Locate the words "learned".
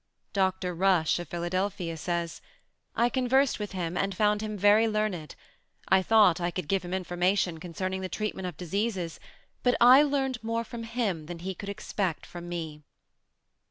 4.87-5.35, 10.01-10.43